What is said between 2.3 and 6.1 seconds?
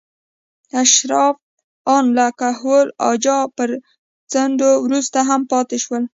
کهول اجاو پرځېدو وروسته هم پاتې شول.